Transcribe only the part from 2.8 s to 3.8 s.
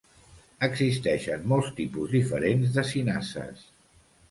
cinases.